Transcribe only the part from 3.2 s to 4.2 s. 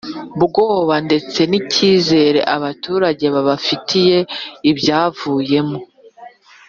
babafitiye